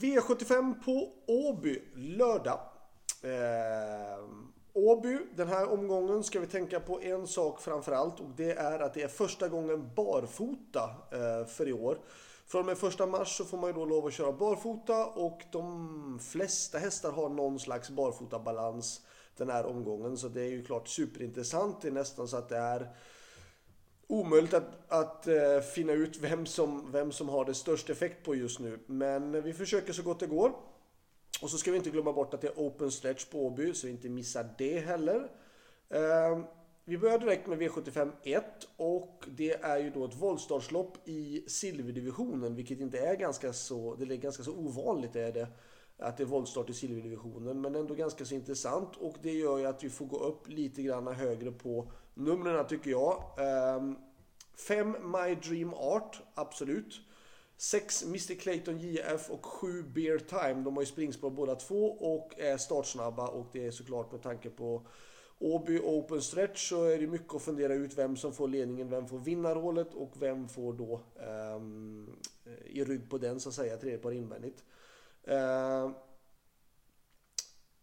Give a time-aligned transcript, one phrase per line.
[0.00, 2.60] V75 på Åby lördag.
[3.22, 4.24] Eh,
[4.72, 8.94] Åby, den här omgången ska vi tänka på en sak framförallt och det är att
[8.94, 11.98] det är första gången barfota eh, för i år.
[12.46, 15.42] Från och med första mars så får man ju då lov att köra barfota och
[15.52, 19.00] de flesta hästar har någon slags barfotabalans
[19.36, 20.16] den här omgången.
[20.16, 21.80] Så det är ju klart superintressant.
[21.82, 22.88] Det är nästan så att det är
[24.10, 28.34] omöjligt att, att uh, finna ut vem som, vem som har det störst effekt på
[28.34, 28.78] just nu.
[28.86, 30.52] Men vi försöker så gott det går.
[31.42, 33.86] Och så ska vi inte glömma bort att det är open stretch på Åby, så
[33.86, 35.18] vi inte missar det heller.
[35.94, 36.44] Uh,
[36.84, 38.44] vi börjar direkt med V75 1
[38.76, 44.14] och det är ju då ett voltstartslopp i silverdivisionen, vilket inte är ganska så, det
[44.14, 45.48] är ganska så ovanligt är det
[46.00, 49.66] att det är våldstart i silverdivisionen, men ändå ganska så intressant och det gör ju
[49.66, 53.22] att vi får gå upp lite grann högre på numren tycker jag.
[53.38, 53.96] Ehm,
[54.54, 57.00] 5 My Dream Art, absolut.
[57.56, 60.62] 6 Mr Clayton JF och 7 Beer Time.
[60.64, 64.50] De har ju springspår båda två och är startsnabba och det är såklart med tanke
[64.50, 64.86] på
[65.38, 69.08] Åby Open Stretch så är det mycket att fundera ut vem som får ledningen, vem
[69.08, 71.00] får vinnarhålet och vem får då
[71.56, 72.16] um,
[72.66, 74.64] i rygg på den så att säga, tredje par invändigt.
[75.24, 75.90] Eh,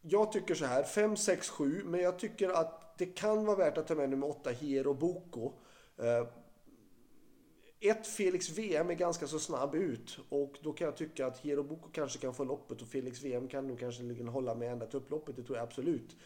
[0.00, 3.78] jag tycker så här, 5, 6, 7, men jag tycker att det kan vara värt
[3.78, 5.52] att ta med nummer 8, Hero Boko.
[5.98, 6.28] Eh,
[7.80, 11.62] ett Felix VM är ganska så snabb ut och då kan jag tycka att Hero
[11.62, 14.96] Boko kanske kan få loppet och Felix VM kan nog kanske hålla med ända till
[14.96, 16.16] upploppet, det tror jag absolut.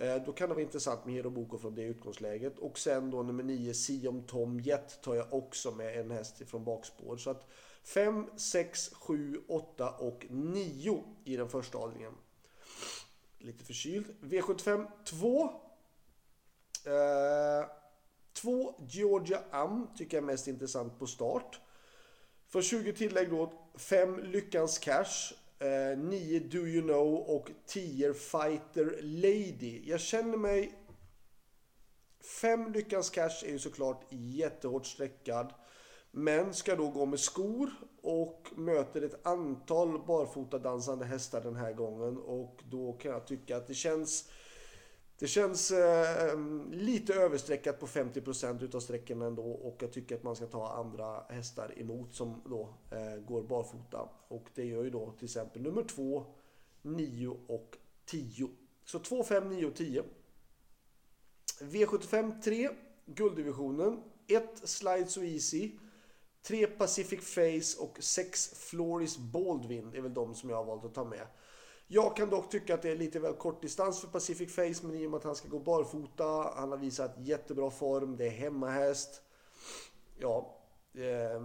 [0.00, 2.58] Eh, då kan det vara intressant med Hero Boko från det utgångsläget.
[2.58, 6.64] Och sen då nummer 9, Siom Tom Jet tar jag också med en häst från
[6.64, 7.16] bakspår.
[7.16, 7.46] Så att
[7.82, 12.12] 5, 6, 7, 8 och 9 i den första avdelningen.
[13.38, 14.06] Lite förkyld.
[14.20, 15.42] V75 2.
[16.86, 17.68] Eh,
[18.32, 21.60] 2 Georgia Am tycker jag är mest intressant på start.
[22.48, 25.32] För 20 tillägg då 5 Lyckans Cash.
[25.62, 29.82] Eh, 9 Do You Know och 10 Fighter Lady.
[29.84, 30.72] Jag känner mig...
[32.40, 35.52] 5 Lyckans Cash är ju såklart jättehårt sträckad.
[36.10, 37.70] Men ska då gå med skor
[38.02, 42.18] och möter ett antal barfotadansande hästar den här gången.
[42.18, 44.30] Och då kan jag tycka att det känns
[45.20, 46.38] det känns eh,
[46.70, 51.22] lite överstreckat på 50% utav sträckorna ändå och jag tycker att man ska ta andra
[51.28, 54.08] hästar emot som då eh, går barfota.
[54.28, 56.26] Och det gör ju då till exempel nummer 2,
[56.82, 58.48] 9 och 10.
[58.84, 60.04] Så 2, 5, 9 och 10.
[61.60, 62.70] V75 3,
[63.06, 64.02] gulddivisionen.
[64.28, 65.70] 1 Slide So Easy.
[66.42, 70.94] 3 Pacific Face och 6 Floris Baldwin är väl de som jag har valt att
[70.94, 71.26] ta med.
[71.92, 74.96] Jag kan dock tycka att det är lite väl kort distans för Pacific Face, men
[74.96, 78.30] i och med att han ska gå barfota, han har visat jättebra form, det är
[78.30, 79.22] hemmahäst.
[80.18, 80.58] Ja,
[80.94, 81.42] eh,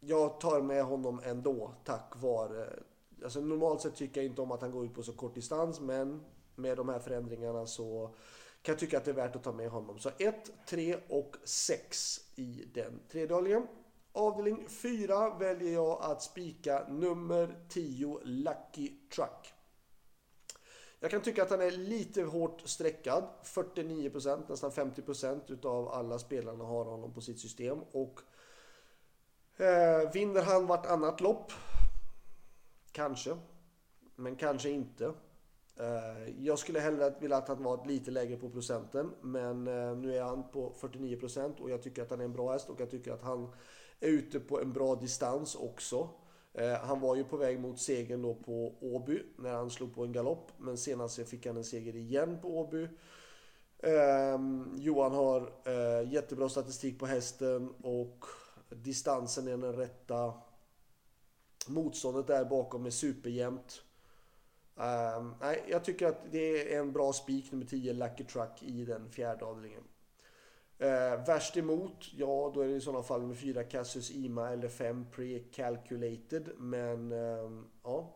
[0.00, 2.64] jag tar med honom ändå tack vare...
[2.64, 5.34] Eh, alltså normalt sett tycker jag inte om att han går ut på så kort
[5.34, 8.14] distans, men med de här förändringarna så
[8.62, 9.98] kan jag tycka att det är värt att ta med honom.
[9.98, 13.68] Så 1, 3 och 6 i den tredje avdelningen.
[14.12, 19.54] Avdelning 4 väljer jag att spika nummer 10 Lucky Truck.
[21.00, 23.24] Jag kan tycka att han är lite hårt streckad.
[23.42, 27.78] 49%, nästan 50% utav alla spelarna har honom på sitt system.
[27.92, 28.20] Och
[29.56, 31.52] eh, vinner han vartannat lopp?
[32.92, 33.36] Kanske.
[34.14, 35.04] Men kanske inte.
[35.76, 39.14] Eh, jag skulle hellre vilja att han var lite lägre på procenten.
[39.20, 42.52] Men eh, nu är han på 49% och jag tycker att han är en bra
[42.52, 43.52] häst och jag tycker att han
[44.00, 46.08] är ute på en bra distans också.
[46.54, 50.04] Eh, han var ju på väg mot segern då på Åby när han slog på
[50.04, 50.52] en galopp.
[50.58, 52.88] Men senast fick han en seger igen på Åby.
[53.82, 58.24] Ehm, Johan har eh, jättebra statistik på hästen och
[58.70, 60.34] distansen är den rätta.
[61.68, 63.82] Motståndet där bakom är superjämnt.
[64.76, 68.84] Ehm, nej, jag tycker att det är en bra spik nummer 10, Lucky Truck, i
[68.84, 69.84] den fjärde avdelningen.
[70.80, 74.68] Eh, värst emot, ja då är det i sådana fall med 4 Cassius Ima eller
[74.68, 76.58] 5 Pre-Calculated.
[76.58, 78.14] Men eh, ja.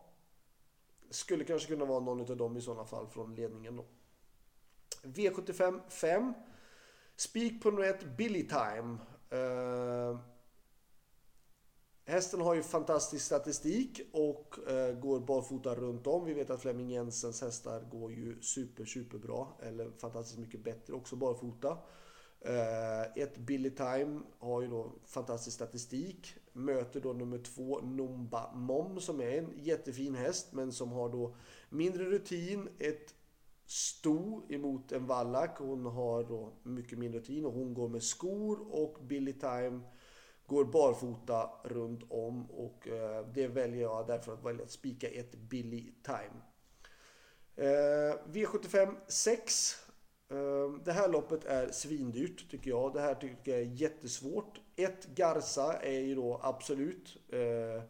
[1.09, 3.85] Skulle kanske kunna vara någon av dem i sådana fall från ledningen då.
[5.03, 6.33] V75 5.
[7.15, 8.97] Spik på nummer 1, Billy Time.
[9.29, 10.19] Eh,
[12.05, 16.25] hästen har ju fantastisk statistik och eh, går barfota runt om.
[16.25, 19.57] Vi vet att Flemming Jensens hästar går ju super, super bra.
[19.61, 21.77] Eller fantastiskt mycket bättre också barfota.
[22.45, 26.35] Eh, ett Billy Time har ju då fantastisk statistik.
[26.53, 31.35] Möter då nummer två Numba Mom som är en jättefin häst men som har då
[31.69, 32.69] mindre rutin.
[32.79, 33.15] Ett
[33.65, 35.57] sto emot en vallack.
[35.57, 39.81] Hon har då mycket mindre rutin och hon går med skor och Billy Time
[40.47, 45.35] går barfota runt om och eh, det väljer jag därför att välja att spika ett
[45.35, 46.41] Billy Time.
[47.55, 49.75] Eh, V75 6.
[50.29, 52.93] Ehm, det här loppet är svindyrt tycker jag.
[52.93, 54.59] Det här tycker jag är jättesvårt.
[54.75, 57.83] Ett Garza är ju då absolut eh,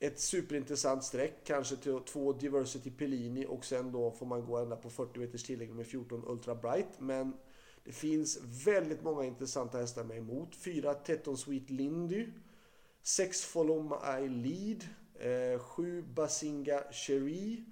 [0.00, 1.34] ett superintressant streck.
[1.44, 5.42] Kanske till två Diversity Pellini och sen då får man gå ända på 40 meters
[5.42, 7.00] tillägg med 14 Ultra Bright.
[7.00, 7.32] Men
[7.84, 10.56] det finns väldigt många intressanta hästar med emot.
[10.56, 12.28] 4 Tetton Sweet Lindy.
[13.02, 14.84] 6 Follow My Lead.
[15.54, 17.64] Eh, 7 Basinga Cherie.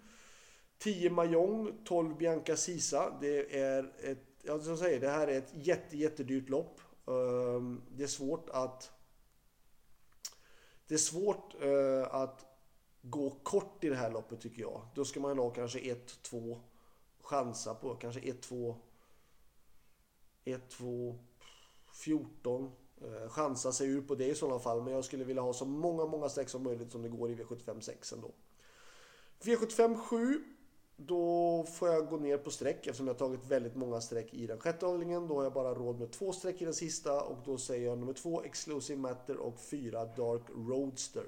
[0.79, 3.19] 10 Mahjong, 12 Bianca Sisa.
[3.21, 6.81] Det är ett, jag ska det här är ett jätte, jättedyrt lopp.
[7.07, 8.93] Ehm, det är svårt att
[10.87, 12.45] det är svårt eh, att
[13.03, 14.89] gå kort i det här loppet tycker jag.
[14.95, 16.61] Då ska man ha kanske 1-2
[17.21, 17.95] chansa på.
[17.95, 18.75] Kanske 1-2
[20.45, 21.19] 1, 2,
[21.93, 22.73] 14.
[23.29, 24.83] Chansa sig ur på det i sådana fall.
[24.83, 27.35] Men jag skulle vilja ha så många, många streck som möjligt som det går i
[27.35, 28.35] V75 6 ändå.
[29.41, 30.45] V75 7
[31.00, 34.59] då får jag gå ner på streck eftersom jag tagit väldigt många streck i den
[34.59, 35.29] sjätte avdelningen.
[35.29, 37.99] Då har jag bara råd med två streck i den sista och då säger jag
[37.99, 41.25] nummer två Exclusive Matter och fyra Dark Roadster.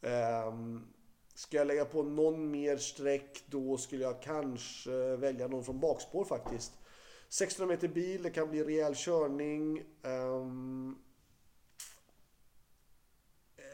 [0.00, 0.88] Um,
[1.34, 6.24] ska jag lägga på någon mer streck då skulle jag kanske välja någon från bakspår
[6.24, 6.72] faktiskt.
[7.28, 9.78] 600 meter bil, det kan bli rejäl körning.
[10.02, 10.96] Ehm,
[13.56, 13.64] eh,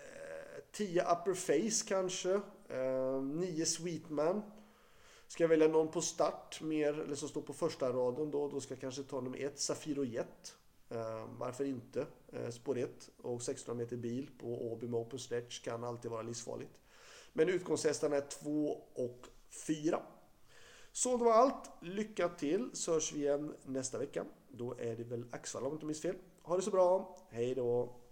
[0.57, 2.41] um, 10 upper face kanske.
[2.69, 4.43] Ehm, um, 9 sweetman.
[5.29, 8.61] Ska jag välja någon på start mer, eller som står på första raden då, då
[8.61, 10.57] ska jag kanske ta nummer ett, Safiro Jet.
[10.93, 12.07] Uh, varför inte?
[12.35, 16.23] Uh, spår 1 och 1600 meter bil på Åby med Open Stretch kan alltid vara
[16.23, 16.79] livsfarligt.
[17.33, 19.27] Men utgångshästarna är 2 och
[19.67, 20.03] 4.
[20.93, 21.71] Så det var allt.
[21.81, 24.25] Lycka till så hörs vi igen nästa vecka.
[24.49, 26.17] Då är det väl Axvall om jag inte minns fel.
[26.43, 27.19] Ha det så bra.
[27.31, 28.04] Hej då!